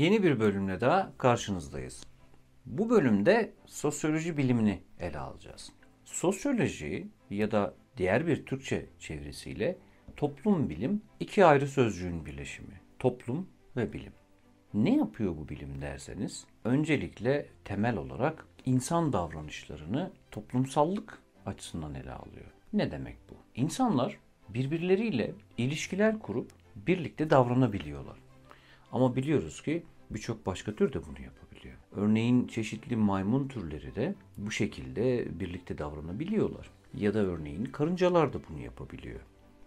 [0.00, 2.04] Yeni bir bölümle daha karşınızdayız.
[2.66, 5.72] Bu bölümde sosyoloji bilimini ele alacağız.
[6.04, 9.78] Sosyoloji ya da diğer bir Türkçe çevresiyle
[10.16, 12.80] toplum bilim iki ayrı sözcüğün birleşimi.
[12.98, 14.12] Toplum ve bilim.
[14.74, 22.50] Ne yapıyor bu bilim derseniz, öncelikle temel olarak insan davranışlarını toplumsallık açısından ele alıyor.
[22.72, 23.34] Ne demek bu?
[23.54, 28.29] İnsanlar birbirleriyle ilişkiler kurup birlikte davranabiliyorlar.
[28.92, 31.76] Ama biliyoruz ki birçok başka tür de bunu yapabiliyor.
[31.96, 36.70] Örneğin çeşitli maymun türleri de bu şekilde birlikte davranabiliyorlar.
[36.94, 39.20] Ya da örneğin karıncalar da bunu yapabiliyor.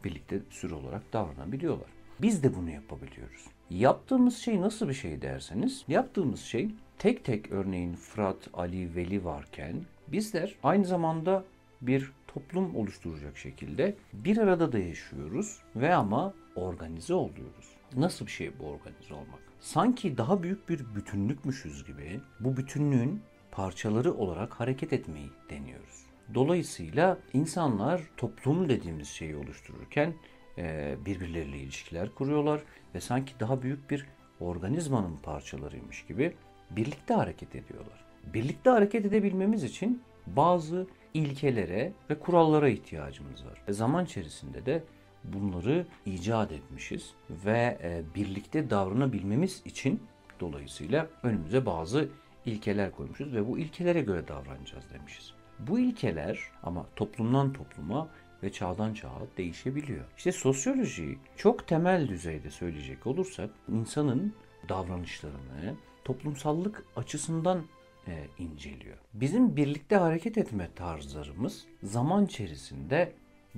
[0.03, 1.87] Birlikte sürü olarak davranabiliyorlar.
[2.21, 3.45] Biz de bunu yapabiliyoruz.
[3.69, 6.69] Yaptığımız şey nasıl bir şey derseniz, yaptığımız şey
[6.99, 11.43] tek tek örneğin Fırat, Ali, Veli varken bizler aynı zamanda
[11.81, 17.69] bir toplum oluşturacak şekilde bir arada da yaşıyoruz ve ama organize oluyoruz.
[17.97, 19.39] Nasıl bir şey bu organize olmak?
[19.59, 26.05] Sanki daha büyük bir bütünlükmüşüz gibi bu bütünlüğün parçaları olarak hareket etmeyi deniyoruz.
[26.33, 30.13] Dolayısıyla insanlar toplum dediğimiz şeyi oluştururken
[30.57, 32.61] e, birbirleriyle ilişkiler kuruyorlar
[32.95, 34.05] ve sanki daha büyük bir
[34.39, 36.35] organizmanın parçalarıymış gibi
[36.71, 38.05] birlikte hareket ediyorlar.
[38.33, 43.63] Birlikte hareket edebilmemiz için bazı ilkelere ve kurallara ihtiyacımız var.
[43.67, 44.83] Ve zaman içerisinde de
[45.23, 50.03] bunları icat etmişiz ve e, birlikte davranabilmemiz için
[50.39, 52.09] dolayısıyla önümüze bazı
[52.45, 55.33] ilkeler koymuşuz ve bu ilkelere göre davranacağız demişiz.
[55.59, 58.09] Bu ilkeler ama toplumdan topluma
[58.43, 60.05] ve çağdan çağa değişebiliyor.
[60.17, 64.33] İşte sosyoloji çok temel düzeyde söyleyecek olursak insanın
[64.69, 67.63] davranışlarını toplumsallık açısından
[68.07, 68.97] e, inceliyor.
[69.13, 73.13] Bizim birlikte hareket etme tarzlarımız zaman içerisinde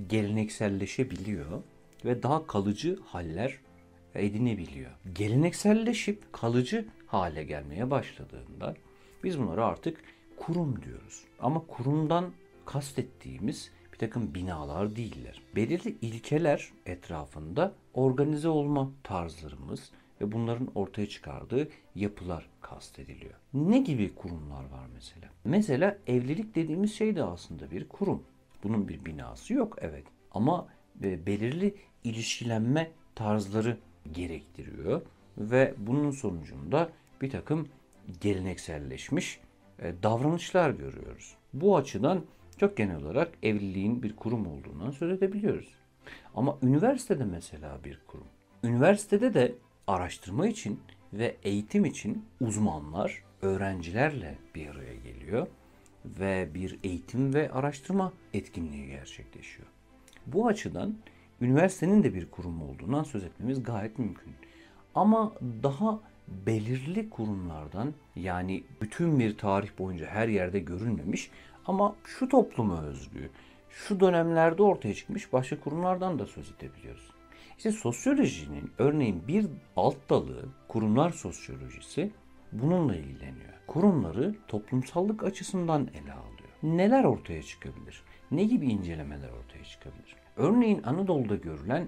[0.07, 1.63] gelenekselleşebiliyor
[2.05, 3.59] ve daha kalıcı haller
[4.15, 4.91] edinebiliyor.
[5.13, 8.75] Gelenekselleşip kalıcı hale gelmeye başladığında
[9.23, 10.03] biz bunları artık
[10.37, 11.23] kurum diyoruz.
[11.39, 12.31] Ama kurumdan
[12.65, 15.41] kastettiğimiz bir takım binalar değiller.
[15.55, 19.91] Belirli ilkeler etrafında organize olma tarzlarımız
[20.21, 23.33] ve bunların ortaya çıkardığı yapılar kastediliyor.
[23.53, 25.27] Ne gibi kurumlar var mesela?
[25.45, 28.23] Mesela evlilik dediğimiz şey de aslında bir kurum.
[28.63, 33.77] Bunun bir binası yok evet ama belirli ilişkilenme tarzları
[34.11, 35.01] gerektiriyor
[35.37, 36.89] ve bunun sonucunda
[37.21, 37.67] bir takım
[38.21, 39.39] gelenekselleşmiş
[39.79, 41.35] e, davranışlar görüyoruz.
[41.53, 42.21] Bu açıdan
[42.57, 45.75] çok genel olarak evliliğin bir kurum olduğundan söz edebiliyoruz.
[46.35, 48.27] Ama üniversitede mesela bir kurum.
[48.63, 49.55] Üniversitede de
[49.87, 50.79] araştırma için
[51.13, 55.47] ve eğitim için uzmanlar öğrencilerle bir araya geliyor
[56.19, 59.67] ve bir eğitim ve araştırma etkinliği gerçekleşiyor.
[60.27, 60.95] Bu açıdan
[61.41, 64.33] üniversitenin de bir kurum olduğundan söz etmemiz gayet mümkün.
[64.95, 65.33] Ama
[65.63, 71.31] daha belirli kurumlardan yani bütün bir tarih boyunca her yerde görülmemiş
[71.65, 73.29] ama şu topluma özgü,
[73.69, 77.11] şu dönemlerde ortaya çıkmış başka kurumlardan da söz edebiliyoruz.
[77.57, 79.45] İşte sosyolojinin örneğin bir
[79.75, 82.11] alt dalı kurumlar sosyolojisi
[82.61, 83.53] bununla ilgileniyor.
[83.67, 86.49] Kurumları toplumsallık açısından ele alıyor.
[86.63, 88.03] Neler ortaya çıkabilir?
[88.31, 90.15] Ne gibi incelemeler ortaya çıkabilir?
[90.37, 91.87] Örneğin Anadolu'da görülen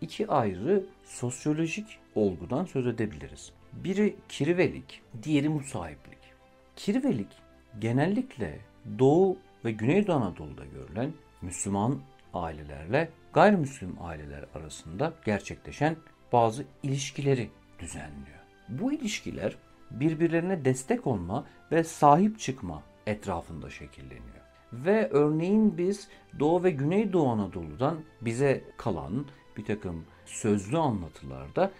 [0.00, 3.52] iki ayrı sosyolojik olgudan söz edebiliriz.
[3.72, 6.18] Biri kirvelik, diğeri musahiplik.
[6.76, 7.28] Kirvelik
[7.78, 8.60] genellikle
[8.98, 11.12] Doğu ve Güneydoğu Anadolu'da görülen
[11.42, 12.00] Müslüman
[12.34, 15.96] ailelerle gayrimüslim aileler arasında gerçekleşen
[16.32, 18.38] bazı ilişkileri düzenliyor.
[18.68, 19.56] Bu ilişkiler
[19.90, 24.36] birbirlerine destek olma ve sahip çıkma etrafında şekilleniyor.
[24.72, 26.08] Ve örneğin biz
[26.38, 29.26] Doğu ve Güneydoğu Anadolu'dan bize kalan
[29.56, 31.70] bir takım sözlü anlatılarda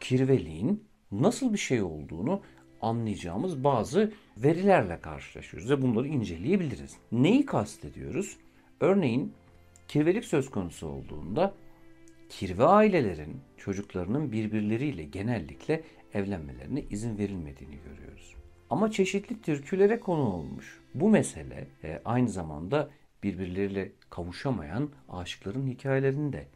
[0.00, 2.40] kirveliğin nasıl bir şey olduğunu
[2.82, 6.96] anlayacağımız bazı verilerle karşılaşıyoruz ve bunları inceleyebiliriz.
[7.12, 8.36] Neyi kastediyoruz?
[8.80, 9.32] Örneğin
[9.88, 11.54] kirvelik söz konusu olduğunda
[12.28, 15.82] kirve ailelerin çocuklarının birbirleriyle genellikle
[16.14, 18.34] evlenmelerine izin verilmediğini görüyoruz.
[18.70, 20.80] Ama çeşitli türkülere konu olmuş.
[20.94, 22.90] Bu mesele e, aynı zamanda
[23.22, 26.46] birbirleriyle kavuşamayan aşıkların hikayelerini de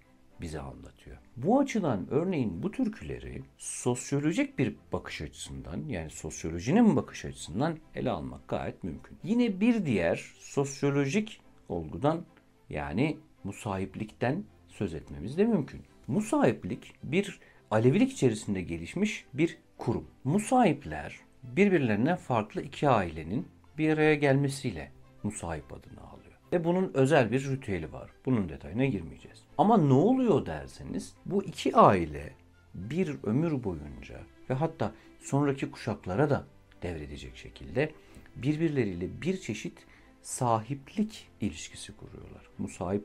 [0.40, 1.16] bize anlatıyor.
[1.37, 8.49] Bu açıdan örneğin bu türküleri sosyolojik bir bakış açısından yani sosyolojinin bakış açısından ele almak
[8.49, 9.19] gayet mümkün.
[9.25, 12.25] Yine bir diğer sosyolojik olgudan
[12.70, 15.81] yani musahiplikten söz etmemiz de mümkün.
[16.06, 17.40] Musahiplik bir
[17.70, 20.06] Alevilik içerisinde gelişmiş bir kurum.
[20.25, 23.49] Musahipler birbirlerine farklı iki ailenin
[23.79, 24.93] bir araya gelmesiyle
[25.23, 26.32] musahip adını alıyor.
[26.53, 28.11] Ve bunun özel bir ritüeli var.
[28.26, 29.43] Bunun detayına girmeyeceğiz.
[29.59, 32.32] Ama ne oluyor derseniz bu iki aile
[32.75, 36.47] bir ömür boyunca ve hatta sonraki kuşaklara da
[36.82, 37.93] devredecek şekilde
[38.37, 39.79] birbirleriyle bir çeşit
[40.23, 42.49] sahiplik ilişkisi kuruyorlar.
[42.59, 43.05] Musahip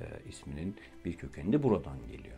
[0.00, 2.36] e, isminin bir kökeni de buradan geliyor.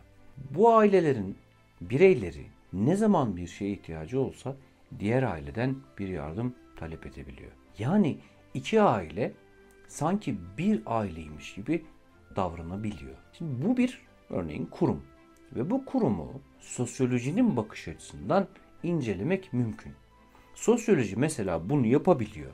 [0.51, 1.37] Bu ailelerin
[1.81, 4.55] bireyleri ne zaman bir şeye ihtiyacı olsa
[4.99, 7.51] diğer aileden bir yardım talep edebiliyor.
[7.79, 8.17] Yani
[8.53, 9.33] iki aile
[9.87, 11.85] sanki bir aileymiş gibi
[12.35, 13.15] davranabiliyor.
[13.33, 15.03] Şimdi bu bir örneğin kurum
[15.55, 18.47] ve bu kurumu sosyolojinin bakış açısından
[18.83, 19.93] incelemek mümkün.
[20.55, 22.51] Sosyoloji mesela bunu yapabiliyor.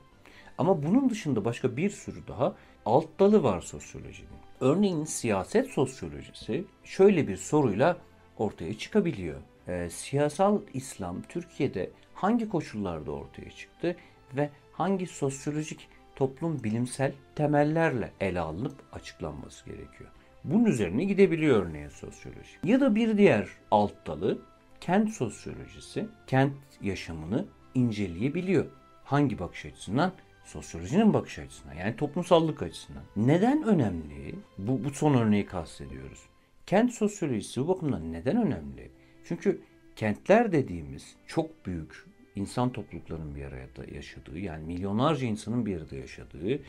[0.57, 2.55] Ama bunun dışında başka bir sürü daha
[2.85, 4.29] alt dalı var sosyolojinin.
[4.59, 7.97] Örneğin siyaset sosyolojisi şöyle bir soruyla
[8.37, 9.41] ortaya çıkabiliyor.
[9.67, 13.95] E, siyasal İslam Türkiye'de hangi koşullarda ortaya çıktı
[14.35, 20.09] ve hangi sosyolojik toplum bilimsel temellerle ele alınıp açıklanması gerekiyor.
[20.43, 22.57] Bunun üzerine gidebiliyor örneğin sosyoloji.
[22.63, 24.41] Ya da bir diğer alt dalı
[24.81, 27.45] kent sosyolojisi, kent yaşamını
[27.75, 28.65] inceleyebiliyor.
[29.03, 30.11] Hangi bakış açısından?
[30.45, 33.03] Sosyolojinin bakış açısından yani toplumsallık açısından.
[33.15, 34.35] Neden önemli?
[34.57, 36.19] Bu, bu son örneği kastediyoruz.
[36.67, 38.91] Kent sosyolojisi bu bakımdan neden önemli?
[39.25, 39.61] Çünkü
[39.95, 46.59] kentler dediğimiz çok büyük insan topluluklarının bir arada yaşadığı yani milyonlarca insanın bir arada yaşadığı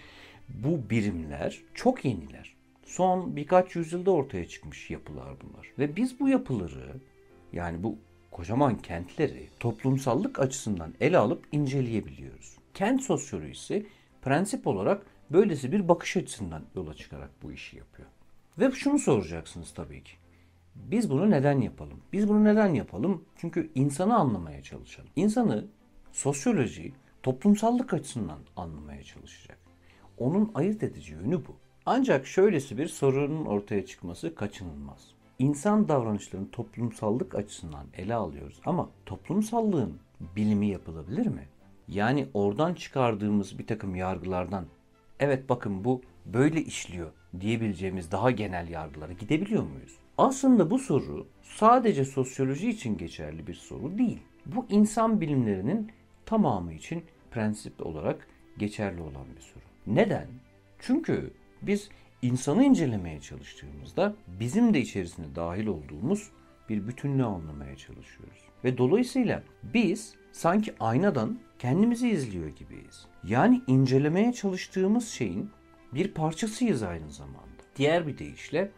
[0.48, 2.54] bu birimler çok yeniler.
[2.84, 5.72] Son birkaç yüzyılda ortaya çıkmış yapılar bunlar.
[5.78, 6.94] Ve biz bu yapıları
[7.52, 7.99] yani bu
[8.31, 12.56] kocaman kentleri toplumsallık açısından ele alıp inceleyebiliyoruz.
[12.75, 13.87] Kent sosyolojisi
[14.22, 18.08] prensip olarak böylesi bir bakış açısından yola çıkarak bu işi yapıyor.
[18.58, 20.12] Ve şunu soracaksınız tabii ki.
[20.74, 22.00] Biz bunu neden yapalım?
[22.12, 23.24] Biz bunu neden yapalım?
[23.36, 25.10] Çünkü insanı anlamaya çalışalım.
[25.16, 25.64] İnsanı
[26.12, 26.92] sosyoloji,
[27.22, 29.58] toplumsallık açısından anlamaya çalışacak.
[30.18, 31.56] Onun ayırt edici yönü bu.
[31.86, 35.08] Ancak şöylesi bir sorunun ortaya çıkması kaçınılmaz.
[35.38, 39.98] İnsan davranışlarını toplumsallık açısından ele alıyoruz ama toplumsallığın
[40.36, 41.48] bilimi yapılabilir mi?
[41.88, 44.66] Yani oradan çıkardığımız bir takım yargılardan
[45.20, 47.10] evet bakın bu böyle işliyor
[47.40, 49.96] diyebileceğimiz daha genel yargılara gidebiliyor muyuz?
[50.18, 54.18] Aslında bu soru sadece sosyoloji için geçerli bir soru değil.
[54.46, 55.92] Bu insan bilimlerinin
[56.26, 58.28] tamamı için prensip olarak
[58.58, 59.64] geçerli olan bir soru.
[59.86, 60.26] Neden?
[60.78, 61.30] Çünkü
[61.62, 61.88] biz
[62.22, 66.30] insanı incelemeye çalıştığımızda bizim de içerisine dahil olduğumuz
[66.68, 68.38] bir bütünlüğü anlamaya çalışıyoruz.
[68.64, 73.06] Ve dolayısıyla biz sanki aynadan kendimizi izliyor gibiyiz.
[73.24, 75.50] Yani incelemeye çalıştığımız şeyin
[75.94, 77.46] bir parçasıyız aynı zamanda.
[77.76, 78.70] Diğer bir deyişle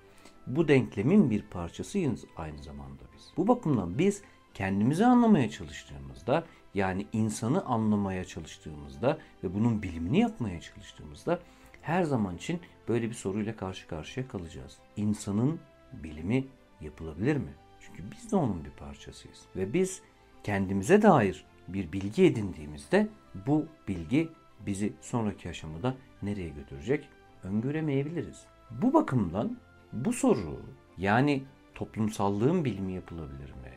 [0.47, 3.33] bu denklemin bir parçasıyız aynı zamanda biz.
[3.37, 4.23] Bu bakımdan biz
[4.55, 6.45] kendimizi anlamaya çalıştığımızda
[6.75, 11.41] yani insanı anlamaya çalıştığımızda ve bunun bilimini yapmaya çalıştığımızda
[11.83, 14.79] her zaman için böyle bir soruyla karşı karşıya kalacağız.
[14.97, 15.61] İnsanın
[15.93, 16.45] bilimi
[16.81, 17.55] yapılabilir mi?
[17.81, 19.41] Çünkü biz de onun bir parçasıyız.
[19.57, 20.03] Ve biz
[20.45, 23.09] kendimize dair bir bilgi edindiğimizde
[23.47, 24.29] bu bilgi
[24.67, 27.09] bizi sonraki aşamada nereye götürecek
[27.45, 28.45] öngöremeyebiliriz.
[28.71, 29.57] Bu bakımdan
[29.93, 30.61] bu soru
[30.99, 31.43] yani
[31.75, 33.73] toplumsallığın bilimi yapılabilir mi?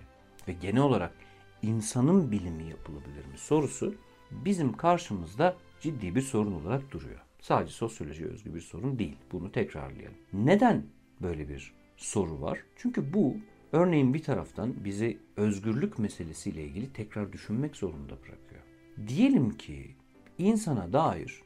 [0.48, 1.14] Ve genel olarak
[1.62, 3.96] insanın bilimi yapılabilir mi sorusu
[4.32, 7.20] bizim karşımızda ciddi bir sorun olarak duruyor.
[7.40, 9.18] Sadece sosyoloji özgü bir sorun değil.
[9.32, 10.18] Bunu tekrarlayalım.
[10.34, 10.84] Neden
[11.22, 12.60] böyle bir soru var?
[12.76, 13.36] Çünkü bu
[13.72, 18.62] örneğin bir taraftan bizi özgürlük meselesiyle ilgili tekrar düşünmek zorunda bırakıyor.
[19.08, 19.96] Diyelim ki
[20.38, 21.42] insana dair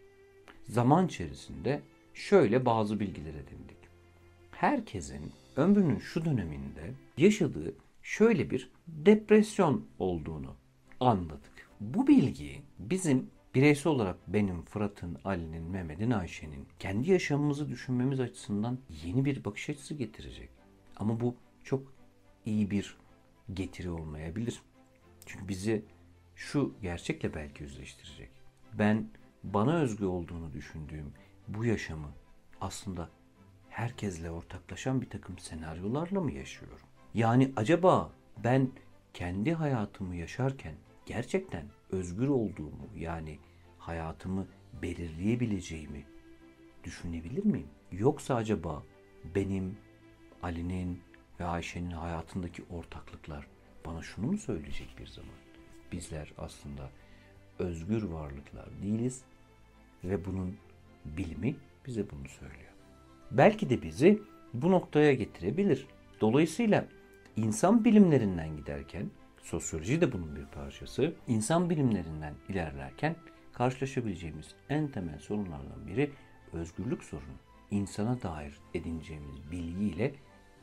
[0.68, 1.82] zaman içerisinde
[2.14, 3.78] şöyle bazı bilgiler edindik.
[4.52, 10.56] Herkesin ömrünün şu döneminde yaşadığı şöyle bir depresyon olduğunu
[11.00, 11.70] anladık.
[11.80, 19.26] Bu bilgi bizim bireysel olarak benim, Fırat'ın, Ali'nin, Mehmet'in, Ayşe'nin kendi yaşamımızı düşünmemiz açısından yeni
[19.26, 20.50] bir bakış açısı getirecek.
[20.96, 21.94] Ama bu çok
[22.46, 22.98] iyi bir
[23.54, 24.62] getiri olmayabilir.
[25.26, 25.86] Çünkü bizi
[26.36, 28.30] şu gerçekle belki yüzleştirecek.
[28.74, 29.10] Ben
[29.54, 31.14] bana özgü olduğunu düşündüğüm
[31.48, 32.10] bu yaşamı
[32.62, 33.10] aslında
[33.70, 36.88] herkesle ortaklaşan bir takım senaryolarla mı yaşıyorum?
[37.14, 38.12] Yani acaba
[38.44, 38.70] ben
[39.14, 40.76] kendi hayatımı yaşarken
[41.06, 43.40] gerçekten özgür olduğumu yani
[43.78, 44.48] hayatımı
[44.82, 46.04] belirleyebileceğimi
[46.84, 47.68] düşünebilir miyim?
[47.92, 48.84] Yoksa acaba
[49.36, 49.78] benim,
[50.44, 51.02] Ali'nin
[51.40, 53.48] ve Ayşe'nin hayatındaki ortaklıklar
[53.86, 55.36] bana şunu mu söyleyecek bir zaman?
[55.92, 56.90] Bizler aslında
[57.60, 59.24] özgür varlıklar değiliz
[60.10, 60.58] ve bunun
[61.06, 61.56] bilimi
[61.88, 62.72] bize bunu söylüyor.
[63.32, 64.22] Belki de bizi
[64.54, 65.88] bu noktaya getirebilir.
[66.22, 66.86] Dolayısıyla
[67.36, 69.10] insan bilimlerinden giderken,
[69.44, 73.16] sosyoloji de bunun bir parçası, insan bilimlerinden ilerlerken
[73.54, 76.12] karşılaşabileceğimiz en temel sorunlardan biri
[76.54, 77.36] özgürlük sorunu.
[77.72, 80.14] İnsana dair edineceğimiz bilgiyle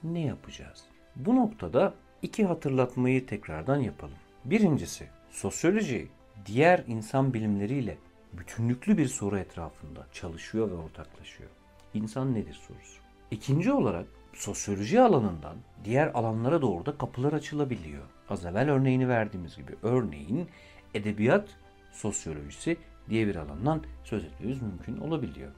[0.03, 0.85] ne yapacağız?
[1.17, 4.19] Bu noktada iki hatırlatmayı tekrardan yapalım.
[4.45, 6.09] Birincisi, sosyoloji
[6.47, 7.99] diğer insan bilimleriyle
[8.33, 11.51] bütünlüklü bir soru etrafında çalışıyor ve ortaklaşıyor.
[11.95, 13.03] İnsan nedir sorusu.
[13.31, 18.03] İkinci olarak sosyoloji alanından diğer alanlara doğru da kapılar açılabiliyor.
[18.29, 20.49] Az evvel örneğini verdiğimiz gibi örneğin
[20.95, 21.49] edebiyat
[21.93, 22.77] sosyolojisi
[23.11, 25.53] diye bir alandan söz etmemiz mümkün olabiliyor.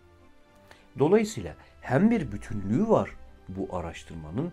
[0.98, 3.10] Dolayısıyla hem bir bütünlüğü var
[3.48, 4.52] bu araştırmanın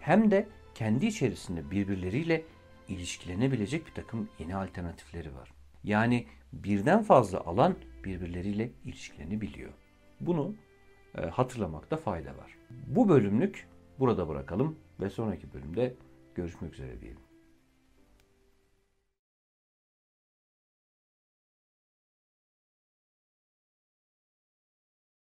[0.00, 2.44] hem de kendi içerisinde birbirleriyle
[2.88, 5.57] ilişkilenebilecek bir takım yeni alternatifleri var.
[5.84, 9.72] Yani birden fazla alan birbirleriyle ilişkilenebiliyor.
[10.20, 10.54] Bunu
[11.18, 12.58] e, hatırlamakta fayda var.
[12.86, 13.68] Bu bölümlük
[13.98, 15.94] burada bırakalım ve sonraki bölümde
[16.34, 17.27] görüşmek üzere diyelim.